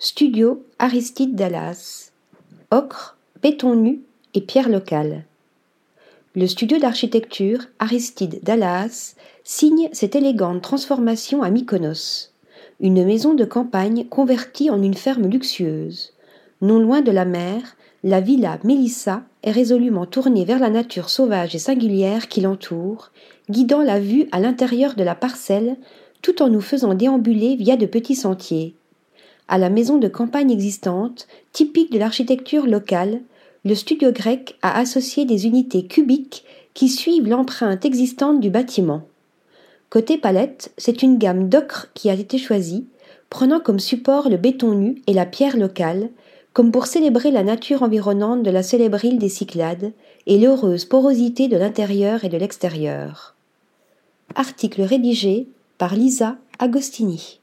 Studio 0.00 0.64
Aristide 0.78 1.34
Dallas. 1.34 2.12
Ocre, 2.70 3.16
béton 3.42 3.74
nu 3.74 4.02
et 4.32 4.40
pierre 4.40 4.68
locale. 4.68 5.24
Le 6.36 6.46
studio 6.46 6.78
d'architecture 6.78 7.64
Aristide 7.80 8.38
Dallas 8.44 9.16
signe 9.42 9.88
cette 9.92 10.14
élégante 10.14 10.62
transformation 10.62 11.42
à 11.42 11.50
Mykonos. 11.50 12.30
Une 12.78 13.04
maison 13.04 13.34
de 13.34 13.44
campagne 13.44 14.04
convertie 14.04 14.70
en 14.70 14.80
une 14.80 14.94
ferme 14.94 15.26
luxueuse. 15.26 16.12
Non 16.62 16.78
loin 16.78 17.00
de 17.00 17.10
la 17.10 17.24
mer, 17.24 17.76
la 18.04 18.20
villa 18.20 18.60
Mélissa 18.62 19.24
est 19.42 19.50
résolument 19.50 20.06
tournée 20.06 20.44
vers 20.44 20.60
la 20.60 20.70
nature 20.70 21.10
sauvage 21.10 21.56
et 21.56 21.58
singulière 21.58 22.28
qui 22.28 22.40
l'entoure, 22.40 23.10
guidant 23.50 23.82
la 23.82 23.98
vue 23.98 24.28
à 24.30 24.38
l'intérieur 24.38 24.94
de 24.94 25.02
la 25.02 25.16
parcelle 25.16 25.76
tout 26.22 26.40
en 26.40 26.48
nous 26.48 26.60
faisant 26.60 26.94
déambuler 26.94 27.56
via 27.56 27.76
de 27.76 27.86
petits 27.86 28.14
sentiers. 28.14 28.76
À 29.48 29.56
la 29.56 29.70
maison 29.70 29.96
de 29.96 30.08
campagne 30.08 30.50
existante, 30.50 31.26
typique 31.52 31.90
de 31.90 31.98
l'architecture 31.98 32.66
locale, 32.66 33.22
le 33.64 33.74
studio 33.74 34.12
grec 34.12 34.56
a 34.62 34.78
associé 34.78 35.24
des 35.24 35.46
unités 35.46 35.86
cubiques 35.86 36.44
qui 36.74 36.88
suivent 36.88 37.28
l'empreinte 37.28 37.84
existante 37.84 38.40
du 38.40 38.50
bâtiment. 38.50 39.02
Côté 39.90 40.18
palette, 40.18 40.72
c'est 40.76 41.02
une 41.02 41.16
gamme 41.16 41.48
d'ocre 41.48 41.88
qui 41.94 42.10
a 42.10 42.14
été 42.14 42.36
choisie, 42.36 42.86
prenant 43.30 43.58
comme 43.58 43.80
support 43.80 44.28
le 44.28 44.36
béton 44.36 44.72
nu 44.72 45.02
et 45.06 45.14
la 45.14 45.24
pierre 45.24 45.56
locale, 45.56 46.10
comme 46.52 46.70
pour 46.70 46.86
célébrer 46.86 47.30
la 47.30 47.42
nature 47.42 47.82
environnante 47.82 48.42
de 48.42 48.50
la 48.50 48.62
célèbre 48.62 49.04
île 49.04 49.18
des 49.18 49.28
Cyclades 49.28 49.92
et 50.26 50.38
l'heureuse 50.38 50.84
porosité 50.84 51.48
de 51.48 51.56
l'intérieur 51.56 52.24
et 52.24 52.28
de 52.28 52.36
l'extérieur. 52.36 53.34
Article 54.34 54.82
rédigé 54.82 55.48
par 55.78 55.94
Lisa 55.94 56.36
Agostini. 56.58 57.38